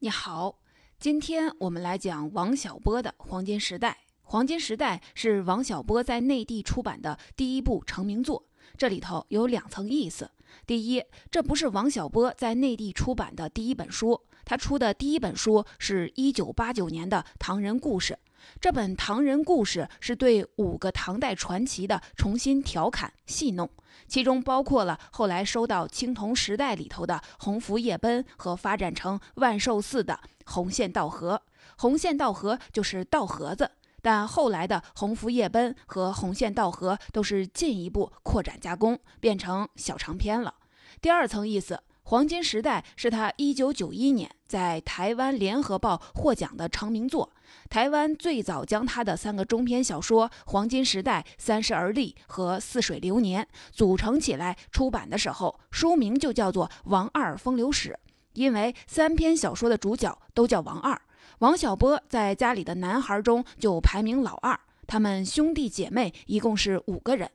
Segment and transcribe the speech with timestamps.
[0.00, 0.60] 你好，
[1.00, 3.90] 今天我们来讲王小波的《黄金时代》。
[4.22, 8.46] 《黄金时代》是王小波在内地出版的第一部成名作。
[8.76, 10.30] 这里头有两层意思：
[10.64, 18.14] 第一，这不是王小波在内地出版的第一本书，他出的第一本书是一九八九年的《唐人故事》。
[18.60, 23.68] 这本《唐人故事》是对五个唐代传奇的重新调侃戏弄。
[24.06, 31.42] 其中包括了后来收到青铜时代里头的鸿福夜奔和发展成万寿寺的红线道盒。
[31.76, 33.70] 红线道盒就是道盒子，
[34.00, 40.54] 但后来的鸿福夜奔和红线道盒都是进一步扩展加工，变成小长篇了。
[41.00, 41.82] 第二层意思。
[42.08, 47.30] 黄金时代是他一九九一年在台湾联合报获奖的成名作。
[47.68, 57.90] 台湾最早将他的三个中篇小说《黄金时代》《三十而立》和《似水流年》组成起来出版的时候，书名就叫做《王二风流史》，
[58.32, 60.98] 因为三篇小说的主角都叫王二。
[61.40, 67.30] 王小波在家里的男孩中就排名老二，他们兄弟姐妹一共是五个人。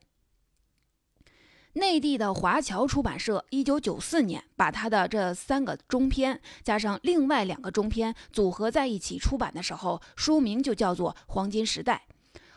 [1.74, 12.04] 内地的华侨出版社，一九九四年把他的这三个中篇加上另外两个中篇组合在一起出版的时候，书名就叫做《黄金时代》。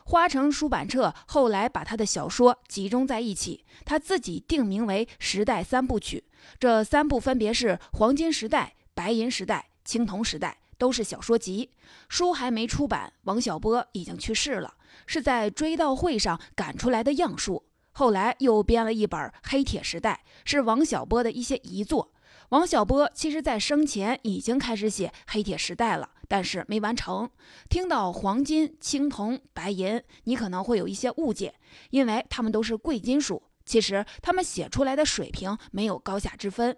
[0.05, 6.25] 花城出版社后来把他的小说集中在一起，他自己定名为《时代三部曲》。
[6.61, 11.71] 这三部分别是《黄金时代》《白银时代》《青铜时代》，都是小说集。
[12.11, 14.75] 书还没出版，王小波已经去世了，
[15.07, 17.65] 是在追悼会上赶出来的样书。
[17.99, 22.13] 后来又编了一本《黑铁时代》，是王小波的一些遗作。
[22.51, 27.31] 王小波其实在生前已经开始写《黑铁时代》了，但是没完成。
[27.71, 31.55] 听到黄金、青铜、白银，你可能会有一些误解，
[31.89, 33.43] 因为他们都是贵金属。
[33.65, 36.77] 其实他们写出来的水平没有高下之分。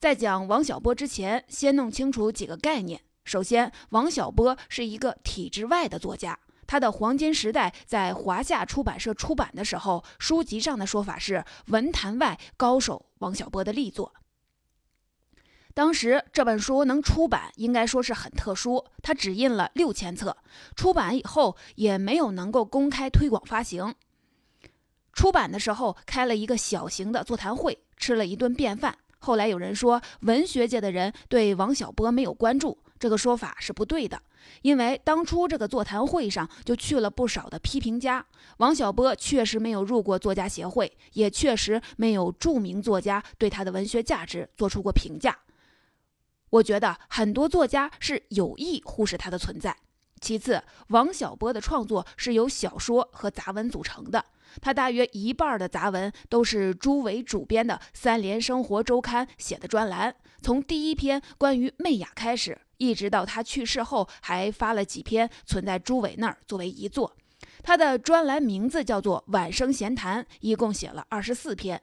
[0.00, 3.02] 在讲王小波之前，先弄清楚几个概念。
[3.22, 6.38] 首先，王小波是一个体制外的作家。
[6.68, 14.14] 他的《黄金时代》在华夏出版社出版的时候，书籍上的说法是文坛外高手王小波的力作。
[15.72, 18.84] 当时这本书能出版，应该说是很特殊。
[19.02, 20.36] 他只印了六千册，
[20.76, 23.94] 出版以后也没有能够公开推广发行。
[25.14, 28.98] 出版的时候开了一个小型的座谈会，吃了一顿便饭。
[29.20, 32.78] 后来有人说，文学界的人对王小波没有关注。
[32.98, 34.20] 这个说法是不对的，
[34.62, 38.24] 因为当初这个座谈会上就去了不少的批评家。
[38.58, 45.38] 王小波确实没有入过作家协会，也确实没有著名作家对他的文学价值做出过评价。
[46.50, 49.76] 我觉得很多作家是有意忽视他的存在。
[50.20, 54.24] 其次，王小波的创作是由小说和杂文组成的，
[54.60, 62.58] 他大约一半的杂文都是朱伟主编的《三联生活周刊》写的专栏，从第一篇关于媚雅开始。
[62.78, 67.14] 一直到他去世后，还发了几篇存在朱伟那儿作为遗作。
[67.62, 71.80] 他的专栏名字叫做《晚生闲谈》，一共写了二十四篇。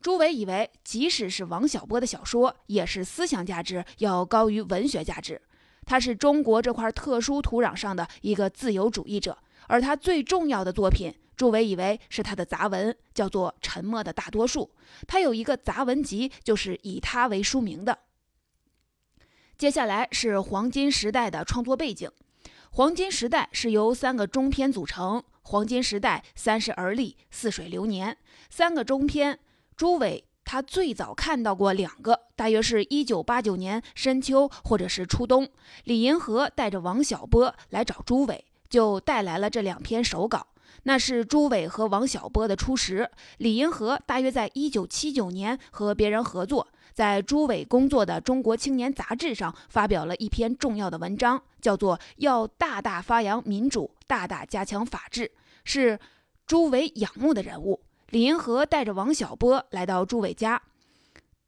[0.00, 5.40] 朱伟以为，即使是王小波的小说，也是思想价值要高于文学价值。
[5.84, 14.64] 他是中国这块特殊土壤上的一个自由主义者，而他最重要的作品，朱伟以为是他的杂文，叫做《沉默的大多数》。
[15.06, 17.98] 他有一个杂文集，就是以他为书名的。
[19.60, 22.10] 接下来是黄金时代的创作背景。
[22.70, 28.16] 黄金时代是由三个中篇组成：黄金时代、三十而立、似水流年。
[28.48, 29.38] 三个中篇，
[29.76, 35.46] 朱伟他最早看到过两个，大约是一九八九年深秋或者是初冬。
[35.84, 40.46] 李银河带着王小波来找朱伟，就带来了这两篇手稿。
[40.84, 43.10] 那是朱伟和王小波的初识。
[43.36, 46.68] 李银河大约在一九七九年和别人合作。
[46.92, 55.24] 在朱伟工作的《中国青年》杂志上发表了一篇重要的文章，叫做《要大大发扬民主，大大加强法治》，
[55.64, 55.98] 是
[56.46, 57.80] 朱伟仰慕的人物。
[58.10, 60.60] 李银河带着王小波来到朱伟家，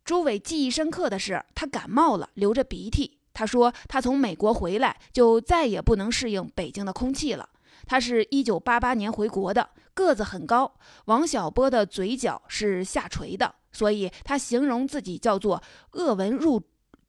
[0.04, 3.19] 朱伟记忆深刻的是，他感冒了，流着鼻涕。
[3.34, 7.48] 他说，他从美国回来就再也不能适应北京的空气了。
[7.86, 10.74] 他是一九八八年回国的，个子很高。
[11.06, 13.56] 王小波的嘴角是下垂的。
[13.74, 15.62] 所以他形容自己叫做
[15.92, 16.62] “恶纹入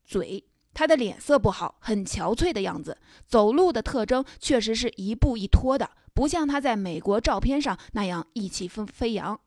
[0.06, 0.42] 嘴”，
[0.74, 2.98] 他的脸色不好，很憔悴的样子，
[3.28, 9.38] 走路的特征确实是一步一拖的，不像他在美国照片上那样意气风飞扬。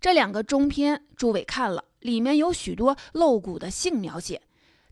[0.00, 4.40] 这两个中篇，朱伟看了，里面有许多露骨的性描写，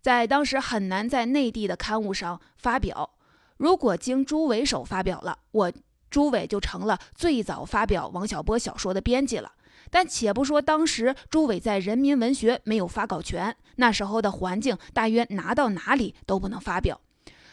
[0.03, 3.15] 在当时很难在内地的刊物上发表。
[3.61, 5.71] 如果经朱伟手发表了，我
[6.09, 9.53] 朱伟就成了最早发表王小波小说的编辑了。
[9.91, 16.99] 但且不说当时朱伟在人民文学没有发稿权，那时候的环境大约拿到哪里都不能发表。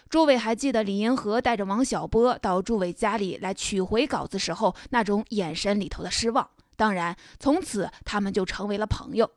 [0.08, 6.50] 朱伟还记得李银河带着王小波到朱伟家里来取回稿子时候那种眼神里头的失望。
[6.78, 9.30] 当然，从此他们就成为了朋友。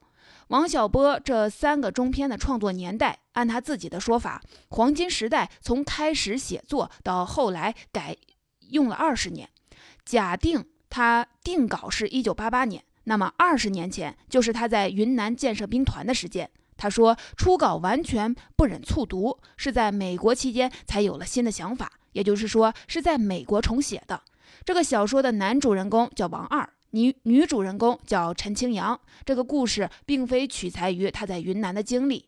[0.50, 8.16] 王小波这三个中篇的创作年代，按他自己的说法，黄金时代从开始写作到后来改
[8.70, 9.48] 用了二十年。
[10.04, 16.50] 假定他定稿是一九八八年，那么二十年前就是他在云南建设兵团的时间。
[16.76, 24.20] 他说初稿完全不忍卒读，是在美国期间才有了新的想法，也就是说是在美国重写的。
[24.64, 26.68] 这个小说的男主人公叫王二。
[26.90, 29.00] 女女主人公叫陈清扬。
[29.24, 32.26] 这个故事并非取材于他在云南的经历。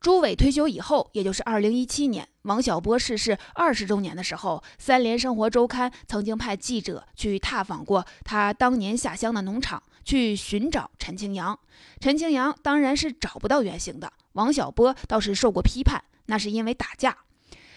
[0.00, 11.58] 朱伟退休以后，也就是二零一七年，王小波逝世二十周年的时候，《三联生活周刊》曾经派记者去踏访过他当年下乡的农场，去寻找陈清扬。
[12.00, 17.16] 陈清扬当然是找不到原型的，王小波倒是受过批判，那是因为打架。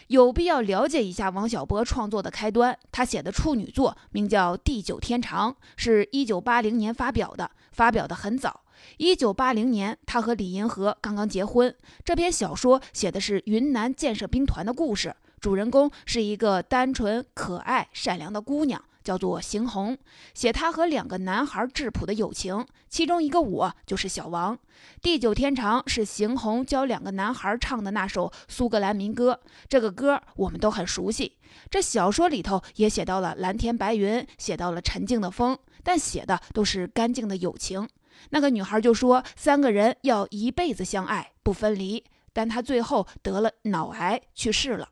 [0.08, 2.78] 有必要了解一下王小波创作的开端。
[2.92, 8.62] 他写的处女作名叫《地久天长》，是一九八零年发表的，发表的很早。
[8.98, 11.74] 一九八零年，他和李银河刚刚结婚。
[12.06, 18.82] 这篇小说写的是云南建设兵团的故事，主人公是一个单纯、可爱、善良的姑娘。
[19.08, 19.98] 叫做邢红，
[20.34, 24.60] 写他和两个男孩质朴的友情，其中一个我就是小王。
[25.02, 29.40] 地久天长是邢红教两个男孩唱的那首苏格兰民歌，
[29.70, 31.38] 这个歌我们都很熟悉。
[31.70, 37.88] 这小说里头也写到了蓝天白云，写到了沉静的风，但写的都是干净的友情。
[38.32, 44.90] 那个女孩就说三个人要一辈子相爱不分离，但她最后得了脑癌去世了。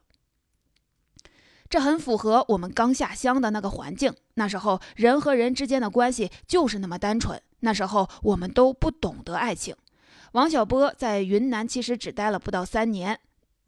[1.69, 4.13] 这很符合我们刚下乡的那个环境。
[4.35, 7.41] 那时候人和人之间的关系就是那么单纯。
[7.61, 9.75] 那时候我们都不懂得爱情。
[10.33, 13.19] 王小波在云南其实只待了不到三年。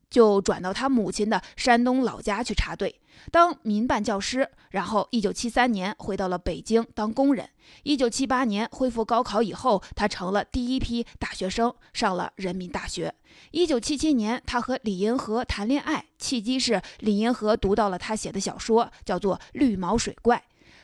[0.10, 3.00] 就转到他母亲的山东老家去插队
[3.32, 7.50] 当民办教师，然后一九七三年回到了北京当工人。
[7.84, 13.14] 一九七八年恢复高考以后，他成了第一批大学生，上了人民大学。
[13.52, 20.38] 一九七七年，他和李银河谈恋爱，契机是李银河读到了他写的小说，叫做《绿毛水怪》。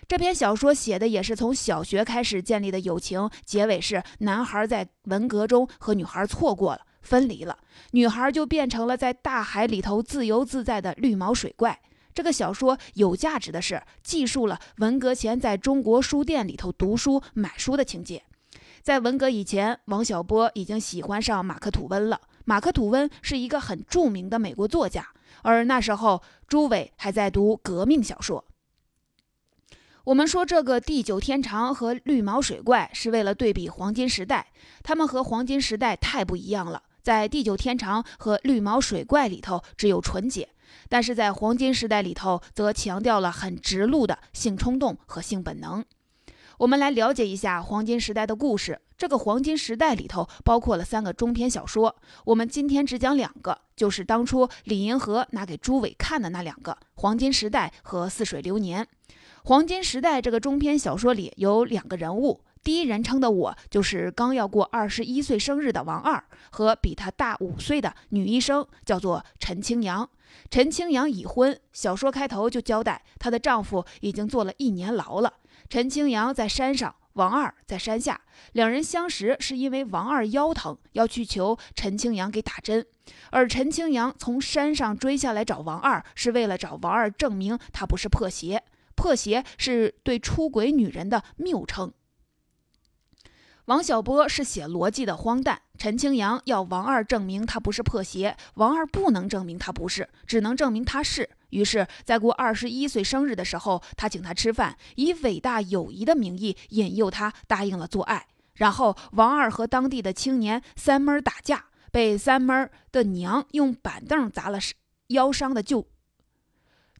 [0.08, 6.82] 这篇小说写的也是从小学开始建立的友情，结尾是男孩在文革中和女孩错过了。
[7.02, 7.58] 分离了，
[7.92, 11.82] 女孩就变成了在大海里头自由自在的绿毛水怪。
[12.13, 18.24] 这个小说有价值的是，记述了文革前在中国书店里头读书买书的情节。
[18.81, 22.21] 在文革以前，王小波已经喜欢上马克吐温了。
[22.45, 25.07] 马克吐温是一个很著名的美国作家，
[25.42, 28.44] 而那时候朱伟还在读革命小说。
[30.04, 34.51] 我们说这个地久天长和绿毛水怪是为了对比黄金时代，
[34.83, 36.83] 他们和黄金时代太不一样了。
[37.01, 40.50] 在地久天长和绿毛水怪里头只有纯洁，
[40.90, 45.84] 但是在黄金时代里头则强调了很直露的性冲动和性本能。
[46.60, 48.80] 我们来了解一下黄金时代的故事。
[48.96, 58.84] 这个黄金时代里头包括了三个中篇小说，我们今天只讲两个，就是当初李银河拿给朱伟看的那两个《黄金时代》和《似水流年》。
[59.44, 62.42] 《黄金时代》这个中篇小说里有两个人物。
[62.63, 70.10] 第一人称的我就是刚要过二十一岁生日的王二和比他大五岁的女医生，叫做陈清扬。
[70.50, 75.34] 陈清扬已婚，小说开头就交代她的丈夫已经坐了一年牢了。
[75.70, 78.22] 陈清扬在山上，王二在山下，
[78.53, 82.86] 两人相识是因为王二腰疼要去求陈清扬给打针，
[83.32, 88.63] 而陈清扬从山上追下来找王二是为了找王二证明他不是破鞋，
[88.96, 91.93] 破鞋是对出轨女人的谬称。
[93.65, 101.29] 王小波是写逻辑的荒诞，陈清扬要王二证明他不是破鞋，王二不能证明他不是，只能证明他是。
[101.51, 108.27] 于是，在过二十一岁生日的时候，他请他吃饭，以伟大友谊的名义引诱他答应了做爱。
[108.55, 114.60] 然后，王二和当地的青年三闷打架，被三闷的娘用板凳砸了
[115.08, 115.88] 腰伤的就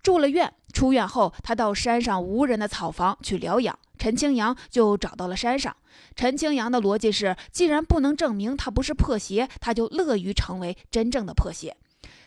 [0.02, 0.54] 住了院。
[0.72, 3.78] 出院后，他到山上无人的草房去疗养。
[4.04, 5.74] 陈清扬就找到了山上。
[6.14, 11.78] 陈清扬的逻辑是：既然不能证明他不是破鞋，他就乐于成为真正的破鞋。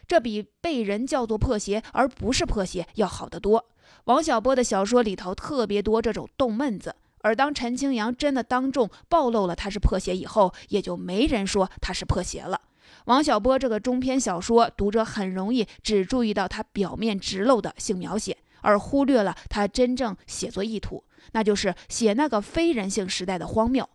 [0.08, 3.62] 这比被人叫做破鞋而不是破鞋要好得多。
[4.04, 12.58] 王小波的小说里头特别多这种动闷子，而当陈清扬真的当众暴露了他是破鞋以后，也就没人说他是破鞋了。
[13.04, 18.38] 王小波这个中篇小说，读者很容易只注意到他表面直露的性描写。
[18.62, 23.88] 而忽略了他真正写作意图，那就是写那个非人性时代的荒谬。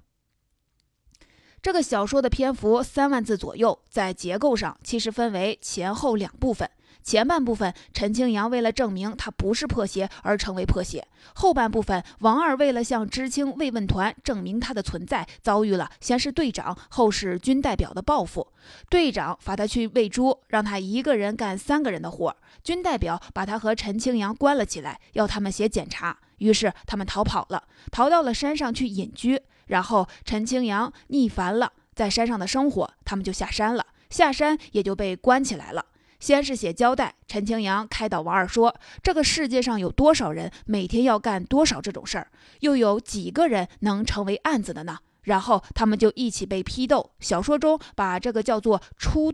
[1.61, 6.69] 这个小说的篇幅三万字左右，在结构上其实分为前后两部分。
[7.03, 11.01] 前半部分，陈清扬为了证明他不是破鞋而成为破鞋；
[11.33, 18.53] 后半部分，王二为了向知青慰问团证明他的存在，遭遇了先是队长，后是军代表的报复。
[18.87, 26.19] 队长罚他去喂猪，让他一个人干三个人的活；军代表把他和陈清扬关了起来，要他们写检查。
[26.41, 29.41] 于是他们逃跑了，逃到了山上去隐居。
[29.67, 35.85] 然后陈清扬腻烦了在山上的生活，他们就下山了，下山也就被关起来了。
[36.19, 42.27] 先是写交代，陈清扬开导王二说：“这个世界上有多少人每天要干多少这种事儿，
[42.59, 47.11] 又有几个人能成为案子的呢？”然后他们就一起被批斗。
[47.19, 49.33] 小说中把这个叫做“出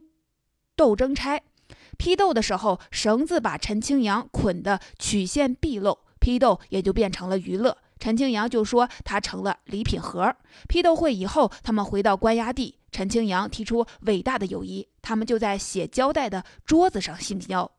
[0.75, 1.41] 斗争差”。
[1.97, 7.77] 批斗的时候，绳子把陈清扬捆得曲线毕露，批斗也就变成了娱乐。
[7.99, 10.35] 陈清扬就说他成了礼品盒。
[10.67, 12.75] 批斗会以后，他们回到关押地。
[12.91, 17.71] 陈清扬提出伟大的友谊，他们就在写交代的桌子上性交。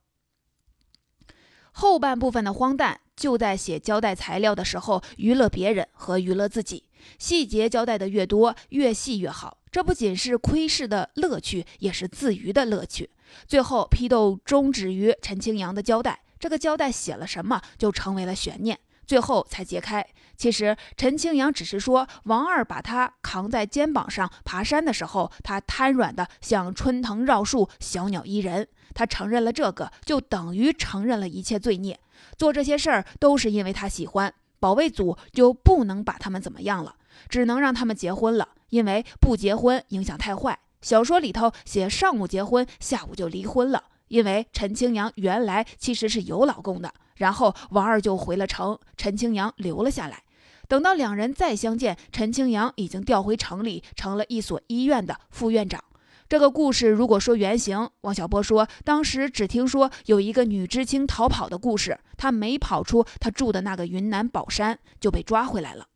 [1.72, 6.84] 后半部分的荒诞就在写交代材料的时候娱乐别人和娱乐自己，
[7.18, 9.58] 细节交代的越多越细越好。
[9.70, 13.10] 这不仅是窥视的乐趣，也是自娱的乐趣。
[13.46, 18.78] 最后批斗终止于陈清扬的交代，这个交代写了什么就成为了悬念。
[19.06, 28.68] 最后才揭开，其实陈清扬只是说，王二把他扛在肩膀上爬山的时候，他瘫软的像春藤绕树，小鸟依人。
[28.92, 31.98] 他承认了这个，就等于承认了一切罪孽。
[32.36, 34.34] 做这些事儿都是因为他喜欢。
[34.60, 36.96] 保卫组就不能把他们怎么样了，
[37.30, 40.58] 只能让他们结婚了，因为不结婚影响太坏。
[40.82, 46.92] 小说里头写上午结婚，下午就离婚了，因为陈清扬原来其实是有老公的。
[47.16, 50.22] 然后王二就回了城，陈清扬留了下来。
[50.68, 55.82] 等到两人再相见，陈清扬已经调回城里，成了一所医院的副院长。
[56.28, 65.86] 这个故事如果说原型，王小波说，当时只听说有一个女知青逃跑的故事，她没跑出她住的那个云南保山，就被抓回来了。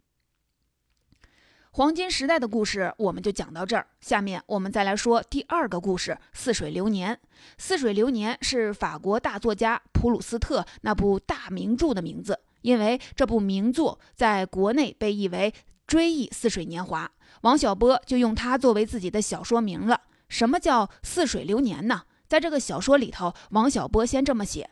[1.75, 7.15] 黄金时代的故事我们就讲到这儿，下面我们再来说第二个故事《似水流年》。
[7.57, 15.51] 《似水流年》是法国大作家普鲁斯特那部大名著的名字，因为这部名作在国内被译为
[15.87, 17.07] 《追忆似水年华》，
[17.41, 19.99] 王小波就用它作为自己的小说名了。
[20.29, 22.03] 什么叫似水流年呢？
[22.29, 24.69] 在这个小说里头，王小波先这么写。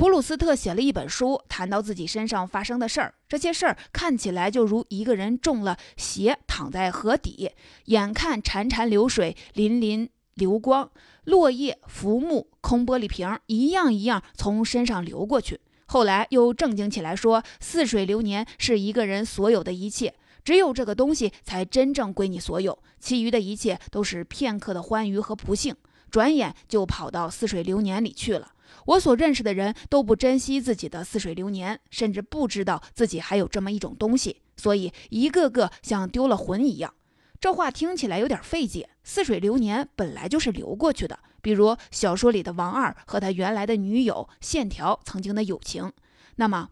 [0.00, 3.12] 普鲁斯特写了一本书，谈到自己身上发生的事儿。
[3.28, 7.50] 这些事儿看起来就如一个人中了邪，躺在河底，
[7.84, 10.90] 眼看潺潺流水、粼粼流光、
[11.24, 15.60] 落叶、浮木、空玻璃瓶，一样一样从身上流过去。
[15.84, 25.76] 后来又正经起来说：“似水流年是一个人所有的一切，只有这个东西才真正归你所有，其余的一切都是片刻的欢愉和不幸，
[26.10, 28.52] 转眼就跑到似水流年里去了。”
[28.86, 36.94] 我所认识的人都不珍惜自己的似水流年，甚至不知道自己还有这么一种东西，所以一个个像丢了魂一样。
[37.40, 38.90] 这话听起来有点费解。
[39.02, 45.90] 似水流年本来就是流过去的，比如小说里的王二和他原来的女友线条曾经的友情。
[46.36, 46.68] 那么，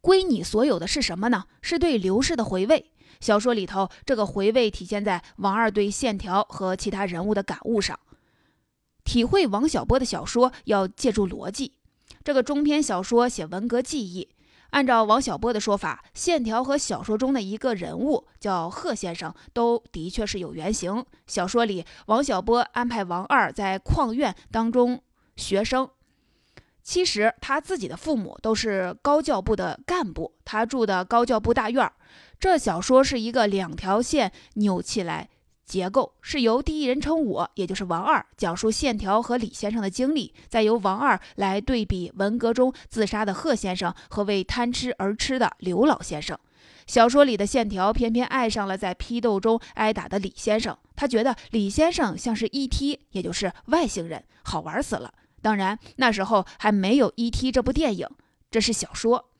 [0.00, 1.44] 归你所有的是什么呢？
[1.62, 2.90] 是对流逝的回味。
[3.20, 7.98] 小说里头，这个回味体现在王二对线条和其他人物的感悟上。
[9.04, 11.74] 体会王小波的小说要借助逻辑。
[12.24, 14.28] 这个中篇小说写文革记忆，
[14.70, 21.04] 按照王小波的说法，线条和小说中的一个人物叫贺先生都的确是有原型。
[21.26, 25.02] 小说里，王小波安排王二在矿院当中
[25.36, 25.90] 学生，
[26.82, 31.92] 其实他自己的父母都是高教部的干部，他住的高教部大院儿。
[32.38, 35.28] 这小说是一个两条线扭起来。
[35.72, 46.38] 结构是由第一人称我，也就是王二，讲述线条和李先生的经历，再由王二来对比文革中自杀的贺先生和为贪吃而吃的刘老先生。
[46.86, 55.14] 小说里的线条偏偏爱上了在批斗中挨打的李先生，他觉得李先生像是 E.T.，也就是外星人，好玩死了。
[55.40, 57.50] 当然那时候还没有 E.T.
[57.50, 58.06] 这部电影，
[58.50, 59.30] 这是小说。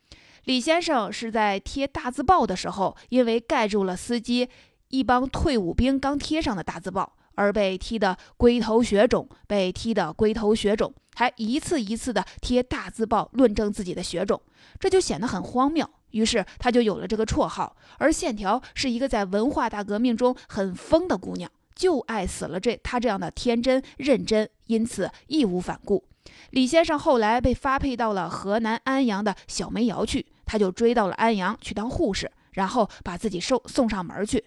[0.44, 4.48] 李先生是在贴大字报的时候，因为盖住了司机。
[4.92, 14.40] 一帮退伍兵刚贴上的大字报，而被踢得龟头血肿，被踢得龟头血肿，还一次一次的贴大字报论证自己的血肿，
[14.78, 15.88] 这就显得很荒谬。
[16.11, 17.75] 于是他就有了这个绰号。
[17.96, 26.04] 而线条是一个在文化大革命中很疯的姑娘，就爱死了这他这样的天真认真，因此义无反顾。
[26.50, 34.44] 李先生后来被发配到了河南安阳的小煤窑去，他就追到了安阳去当护士，然后把自己送送上门去。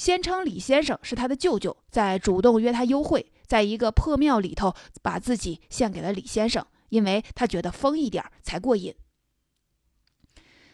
[0.00, 8.94] 先称李先生是他的舅舅，再主动约他幽会，在一个破庙里头把自己献给了李先生，因为他觉得疯一点才过瘾。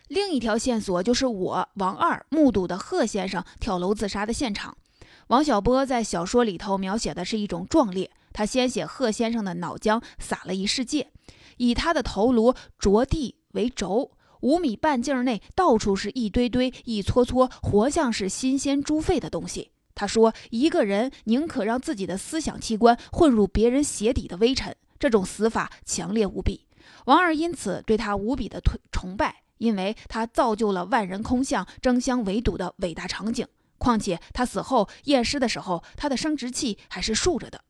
[0.07, 4.79] 另一条线索就是我王二目睹的贺先生跳楼自杀的现场。
[5.27, 11.11] 王小波在小说里头描写的是一种壮烈，他先写贺先生的脑浆洒了一世界，
[11.57, 14.13] 以他的头颅着地为轴，
[14.47, 19.73] 五米半径内到处是一堆堆、一撮撮，活像是新鲜猪肺的东西。
[19.97, 26.65] 他说：“一个人宁可让自己的思想器官混入别人鞋底的微尘，这种死法强烈无比。”
[27.07, 28.63] 王二因此对他无比的
[28.93, 29.43] 崇拜。
[29.59, 33.49] 因为他造就了万人空巷、争相围堵的伟大场景。
[33.79, 37.65] 况且他死后验尸的时候，他的生殖器还是竖着的。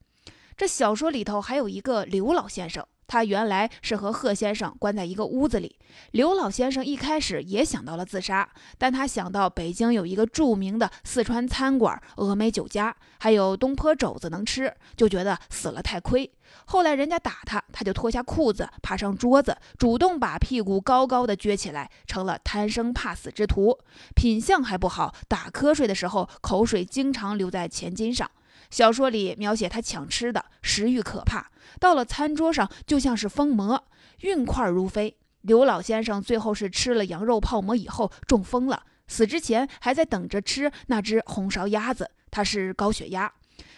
[0.56, 2.84] 这小说里头还有一个刘老先生。
[3.06, 5.76] 他原来是和贺先生关在一个屋子里。
[6.12, 8.48] 刘老先生一开始也想到了自杀，
[8.78, 16.30] 但他想到北京有一个著名的四川餐馆峨眉酒家，还有东坡肘子能吃，就觉得死了太亏。
[16.66, 23.78] 后来人家打他，他就脱下裤子，爬上桌子，主动把屁股高高的撅起来，成了贪生怕死之徒。
[24.14, 28.30] 品相还不好，打瞌睡的时候口水经常流在前襟上。
[28.70, 33.84] 小说里描写他抢吃的，食欲可怕，到了餐桌上就像是疯魔，
[34.20, 35.16] 运块如飞。
[35.42, 43.32] 刘老先生最后是吃了羊肉泡馍以后中风了，死之前还在等着吃那只红烧鸭子，他是高血压。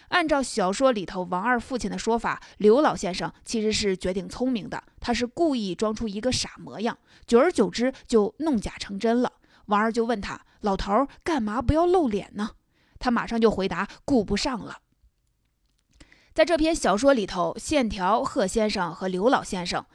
[0.07, 9.31] 按照小说里头王二父亲的说法，刘老先生其实是绝顶聪明的，他是故意装出一个傻模样，久而久之就弄假成真了。
[9.67, 12.49] 王二就问他：“老头儿干嘛不要露脸呢？”
[12.99, 14.79] 他马上就回答：“顾不上了。”
[16.33, 19.85] 在这篇小说里头，线条贺先生和刘老先生，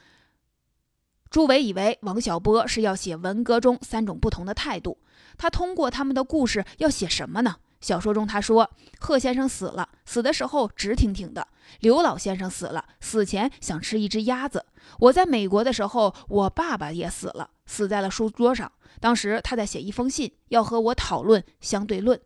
[1.29, 4.99] 朱伟以为王小波是要写文革中三种不同的态度。
[5.37, 7.55] 他通过他们的故事要写什么呢？
[7.81, 11.43] 小说中他说，贺先生死了，死的时候直挺挺的；
[11.79, 14.65] 刘老先生死了，死前想吃一只鸭子。
[14.99, 18.71] 我在美国的时候，我爸爸也死了，死在了书桌上。
[18.99, 22.19] 当时他在写一封信，要和我讨论相对论。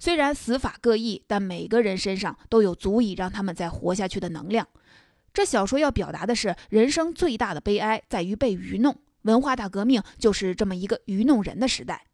[0.00, 4.66] 虽然死法各异，但每个人身上都有足以让他们再活下去的能量。
[5.34, 8.96] 这小说要表达的是，人生最大的悲哀在于被愚弄。
[9.22, 12.06] 文化大革命就是这么一个愚弄人的时代。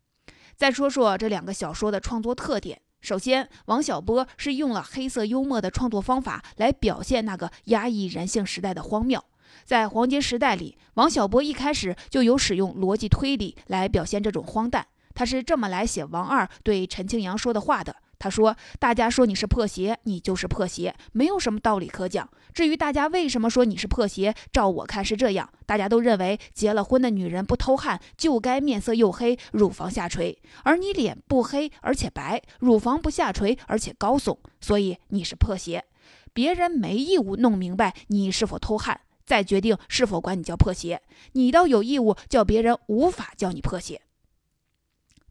[0.56, 2.80] 再说说这两个小说的创作特点。
[3.00, 9.24] 首先，王小波是用了黑色幽默的创作方法来表现那个压抑人性时代的荒谬。
[9.64, 14.88] 在黄金时代里，王小波一开始就有使用逻辑推理来表现这种荒诞。
[15.16, 17.96] 他是这么来写王二对陈庆阳说的话的。
[18.18, 22.26] 他说：“大家说你是破鞋，你就是破鞋，没有什么道理可讲。
[22.54, 35.84] 至于大家为什么说你是破鞋，照我看是这样：大家都认为结了婚的女人不偷汗就该面色又黑，乳房下垂，而你脸不黑而且白，乳房不下垂而且高耸，所以你是破鞋。
[36.32, 41.02] 别人没义务弄明白你是否偷汗，再决定是否管你叫破鞋。
[41.32, 44.00] 你倒有义务叫别人无法叫你破鞋。”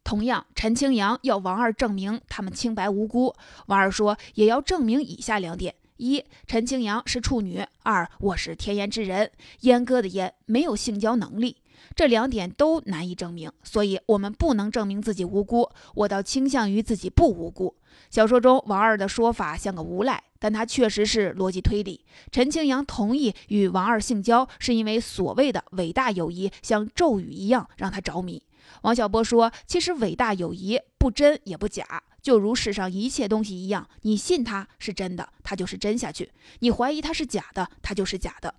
[0.06, 3.36] 同样，陈清扬要王二证明他们清白无辜。
[3.66, 9.32] 王二说，也要证明以下两点：一，陈清扬是处女；二，我是天烟之人，
[9.64, 11.58] 阉割的阉，没有性交能力。
[11.96, 15.70] 这两点都难以证明，所以我们不能证明自己无辜。
[15.96, 17.76] 我倒倾向于自己不无辜。
[18.12, 22.06] 小说中王二的说法像个无赖，但他确实是逻辑推理。
[22.32, 28.44] 陈清扬同意与王二性交，是因为所谓的伟大友谊像咒语一样让他着迷。
[28.82, 36.26] 王小波说：“其实伟大友谊不真也不假，就如世上一切东西一样，你信它是真的，它就是真下去；
[36.60, 38.56] 你怀疑它是假的，它就是假的。”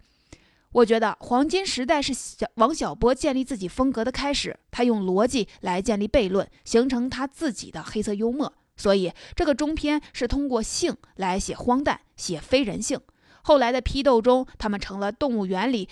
[0.72, 8.52] 我觉得黄金时代是小王小波建立自己风格的开始，他用逻辑来建立悖论，形成他自己的黑色幽默。
[8.76, 13.00] 所以这个中篇是通过性来写荒诞，写非人性。
[13.40, 15.88] 后来的批斗中，他们成了动物园里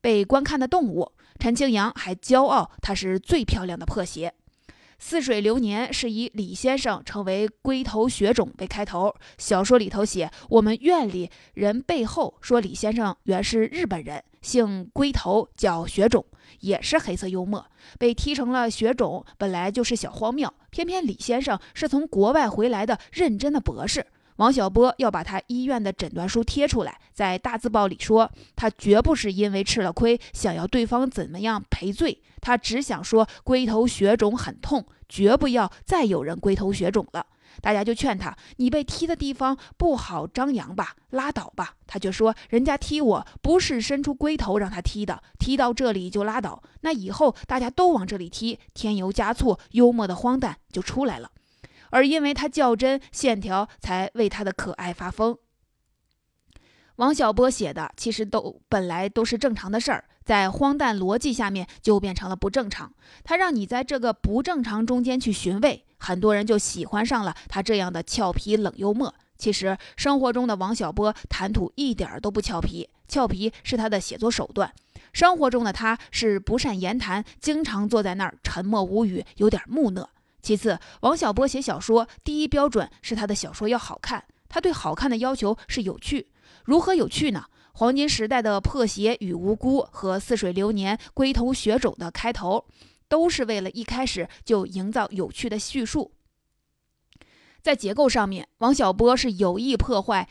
[0.00, 1.12] 被观看的动物。
[1.40, 4.34] 陈清扬还骄傲，他是最漂亮的破鞋。
[4.98, 9.14] 似水流年是以李先生成为龟头血种为开头。
[9.38, 16.22] 小说里头写，我们院里人背后说李先生原是日本人，姓龟头，叫血种，
[16.60, 17.64] 也是黑色幽默。
[17.98, 24.06] 被踢成了血种，本来就是小荒谬，偏偏李先生是从国外回来的认真的博士。
[24.40, 37.26] 王小波要把他医院的诊断书贴出来，在大字报里说，他绝不是因为吃了亏，想要对方怎么样赔罪，他只想说龟头血肿很痛，绝不要再有人龟头血肿了。
[37.60, 41.74] 大家就劝他，你被踢的地方不好张扬吧，拉倒吧。
[41.86, 46.62] 他却说，人家踢我不是伸出龟头让他踢的，踢到这里就拉倒。
[46.80, 51.30] 那以后大家都往这里踢，添油加醋，幽默的荒诞就出来了。
[51.90, 55.36] 而因为他较真，线条才为他的可爱发疯。
[56.96, 62.92] 王小波写的其实都本来都是正常的事儿，在荒诞逻辑下面就变成了不正常。
[63.24, 69.14] 他让你在这个不正常中间去寻味，很多人就喜欢上了他这样的俏皮冷幽默。
[69.38, 74.70] 其实生活中的王小波谈吐一点都不俏皮，俏皮是他的写作手段。
[75.14, 80.10] 生活中的他是不善言谈，经常坐在那儿沉默无语，有点木讷。
[80.42, 86.30] 其次，王小波写小说第一标准是他的小说要好看，他对好看的要求是有趣。
[86.64, 87.46] 如何有趣呢？
[87.72, 92.66] 黄金时代的破鞋与无辜和似水流年龟头血肿的开头，
[93.08, 96.12] 都是为了一开始就营造有趣的叙述。
[97.62, 100.28] 在结构上面，王小波是有意破坏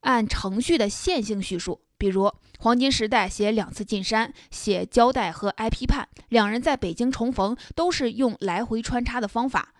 [0.00, 1.80] 按程序的线性叙述。
[1.98, 9.74] 比如，黄金时代写两次进山，写交代和挨批判，两人在北京重逢，都是用来回穿插的方法。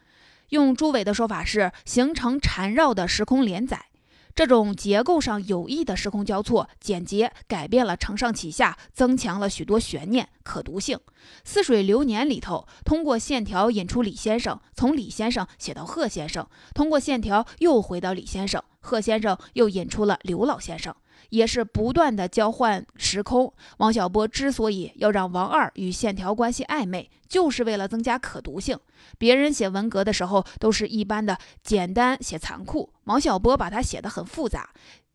[0.51, 3.87] 用朱伟的说法是，形成缠绕的时空连载。
[4.35, 10.99] 这种结构上有意的时空交错，简洁改变了承上启下，增强了许多悬念可读性。
[11.43, 20.95] 《似水流年》里头，通过线条引出李先生，从李先生写到贺先生，通过线条又回到李先生，贺先生又引出了刘老先生。
[21.31, 23.53] 也是不断的交换时空。
[23.79, 28.79] 王小波之所以要让王二与线条关系暧昧，就是为了增加可读性。
[29.19, 34.71] 别人写文革的时候都是一般的简单写残酷，王小波把它写得很复杂，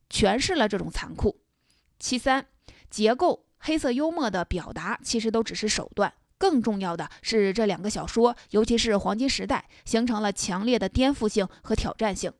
[0.09, 1.39] 诠释了这种残酷。
[1.99, 2.45] 其三，
[2.89, 12.31] 结构黑色幽默的表达其实都只是手段，更重要的是这两个小说，尤其是黄金时代，形成了强烈的颠覆性和挑战性。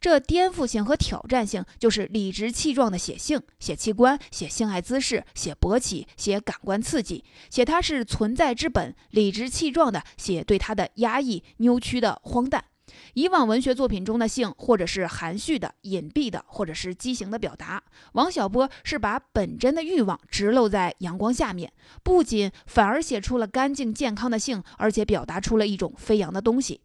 [0.00, 12.64] 这颠覆性和挑战性，就是理直气壮的写性、写器官、写性爱姿势、写勃起、写感官刺激、写它是存在之本，理直气壮的写对它的压抑、扭曲的荒诞。
[13.14, 17.80] 以往文学作品中的性，或者是含蓄的、隐蔽的，或者是畸形的表达，
[18.14, 26.80] 王小波是把本真的欲望直露在阳光下面，不仅反而写出了干净健康的性，而且表达出了一种飞扬的东西。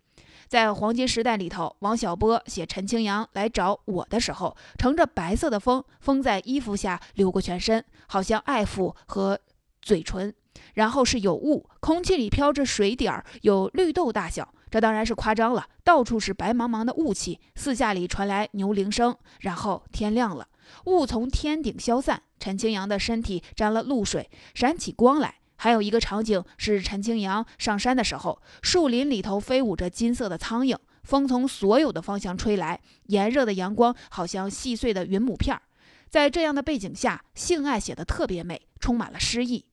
[0.47, 9.39] 在黄金时代里头，王小波写陈清扬来找我的时候，乘着白色的风，风在衣服下流过全身，好像爱抚和
[9.81, 10.34] 嘴唇。
[10.75, 14.53] 然后是有雾，空气里飘着水点儿，有绿豆大小。
[14.69, 19.15] 这当然是夸张了，到处是白茫茫的雾气，四下里传来牛铃声。
[19.41, 20.47] 然后天亮了，
[20.86, 25.36] 雾从天顶消散，陈清扬的身体沾了露水，闪起光来。
[25.65, 35.63] 还有一个场景是陈清扬上山的时候，树林里头飞舞着金色的苍蝇，风从所有的方向吹来，炎热的阳光好像细碎的云母片儿。
[36.08, 39.65] 在这样的背景下，性爱写得特别美，充满了诗意。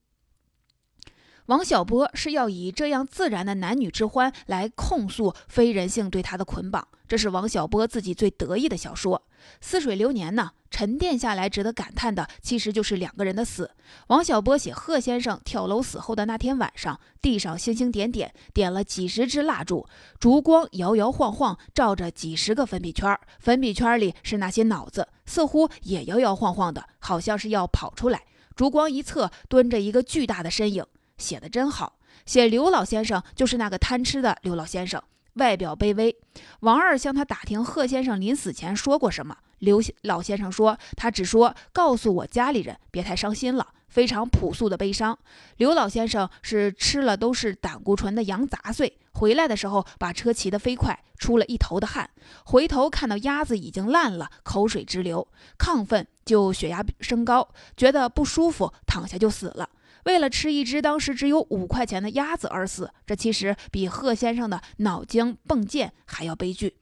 [1.47, 9.19] 王小波是要以这样自然的男女之欢来控诉非人性对他的捆绑，这是王小波自己最得意的小说。
[9.61, 13.71] 《似水流年》呢，沉淀下来值得感叹的其实就是两个人的死。
[14.07, 19.87] 王小波写贺先生跳楼死后的那天晚上，地上星星点点，点了几十支蜡烛，
[20.19, 28.23] 烛光摇摇晃晃照着几十个粉笔圈，粉笔圈里是那些脑子，似乎也摇摇晃晃的，好像是要跑出来。
[28.57, 30.83] 烛光一侧蹲着一个巨大的身影。
[31.19, 35.03] 写的真好，写刘老先生就是那个贪吃的刘老先生，
[35.35, 36.17] 外表卑微。
[36.61, 45.19] 王二向他打听贺先生临死前说过什么，刘老先生说他只说告诉我家里人别太伤心了，非常朴素的悲伤。
[45.57, 52.11] 刘老先生是吃了都是胆固醇的羊杂碎，回来的时候把车骑得飞快，出了一头的汗，
[52.45, 55.27] 回头看到鸭子已经烂了，口水直流，
[55.59, 59.69] 亢奋就血压升高，觉得不舒服，躺下就死了。
[60.05, 66.77] 为了吃一只当时只有五块钱的鸭子而死，这其实比贺先生的脑浆迸溅还要悲剧。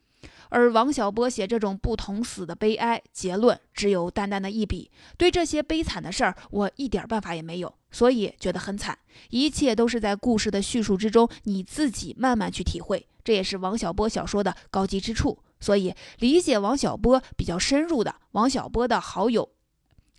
[0.49, 8.97] 而王小波写这种不同死的悲哀，结论只有淡淡的一笔：对这些悲惨的事儿，我一点办法也没有，所以觉得很惨。
[9.29, 13.07] 一切都是在故事的叙述之中，你自己慢慢去体会。
[13.23, 15.39] 这也是王小波小说的高级之处。
[15.61, 19.47] 所以理解王小波比较深入的，王小波的好友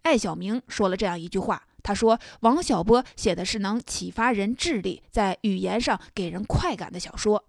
[0.03, 1.65] 艾小明说了这样一句话。
[1.83, 7.45] 他说：“王小波写的是能启发人智力，在语言上给人快感的小说。”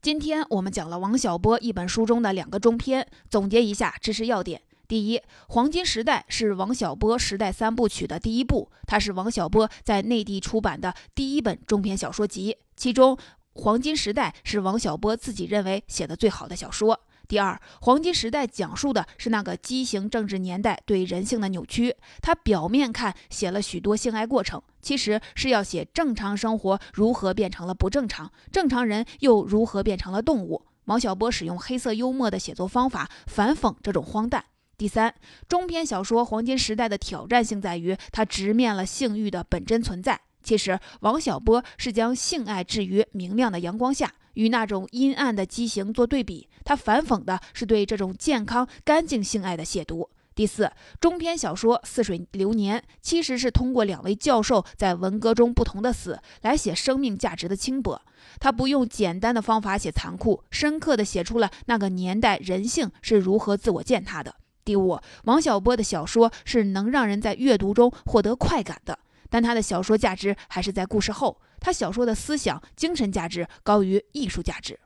[0.00, 13.14] 今天我们讲了王小波一本书中的两个中篇，总结一下知识要点：第一，《黄金时代》是王小波时代三部曲的第一部，它是王小波在内地出版的第一本中篇小说集，其中
[13.52, 16.98] 《黄金时代》是王小波自己认为写的最好的小说。
[17.30, 21.94] 第二，黄金时代讲述的是那个畸形政治年代对人性的扭曲。
[22.20, 30.66] 他表面看写了许多性爱过程，其实是要写正常生活如何变成了不正常，正常人又如何变成了动物。
[30.86, 34.44] 王小波使用黑色幽默的写作方法反讽这种荒诞。
[34.76, 35.14] 第三，
[35.46, 40.20] 中篇小说《黄金时代》的挑战性在于，它直面了性欲的本真存在。
[40.42, 44.14] 其实，王小波是将性爱置于明亮的阳光下。
[44.34, 50.08] 与那种阴暗的畸形做对比，他反讽的是对这种健康干净性爱的亵渎。
[50.32, 58.00] 第四，中篇小说《似水流年》其实是通过两位教授在文革中不同的死来写生命价值的轻薄。
[58.38, 64.34] 他不用简单的方法写残酷，深刻地写出了那个年代人性是如何自我践踏的。
[64.64, 71.40] 第五，王小波的小说是能让人在阅读中获得快感的，但他的小说价值还是在故事后。
[71.60, 74.80] 他小说的思想、精神价值高于艺术价值。